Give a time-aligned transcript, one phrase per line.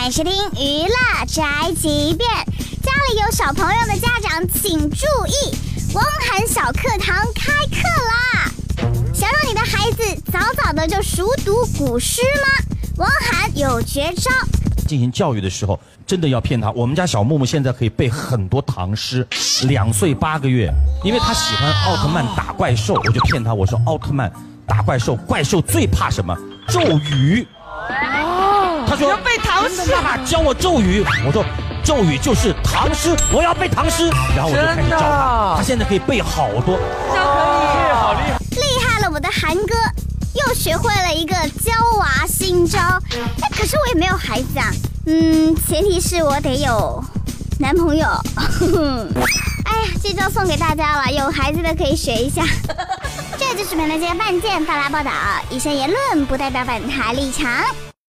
[0.00, 2.26] 欢迎收听娱乐宅急便。
[2.82, 5.54] 家里有小朋友的家长请注意，
[5.92, 8.50] 汪涵小课堂开课啦！
[9.12, 12.74] 想让你的孩子早早的就熟读古诗吗？
[12.96, 14.30] 汪涵有绝招。
[14.88, 16.70] 进行教育的时候，真的要骗他。
[16.70, 19.28] 我们家小木木现在可以背很多唐诗，
[19.64, 20.72] 两岁八个月，
[21.04, 24.32] 因为他喜欢奥特曼打怪兽，我就骗他，我说奥特曼
[24.66, 26.34] 打怪兽，怪兽最怕什么？
[26.68, 26.80] 咒
[27.12, 27.46] 语。
[28.90, 31.44] 他说要背唐诗爸爸教我咒语，我说
[31.84, 36.76] 咒语就是唐诗，我要背唐诗，然后我就开始教他，他现在可以背好多。
[36.76, 38.38] 可以，好厉害！
[38.50, 39.74] 厉害了，我的韩哥
[40.44, 42.80] 又学会了一个教娃新招。
[42.80, 44.72] 哎，可是我也没有孩子啊。
[45.06, 47.00] 嗯，前提是我得有
[47.60, 48.08] 男朋友。
[49.66, 52.42] 哎呀，这招送给大家了，有孩子的可以学一下。
[53.38, 55.12] 这就是本台半件发来报道，
[55.48, 57.48] 以上言论不代表本台立场。